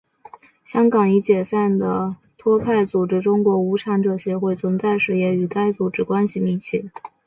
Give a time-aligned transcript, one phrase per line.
[0.65, 6.89] 香港已解散的托派组织中国无产者协会存在时也与该组织关系密切。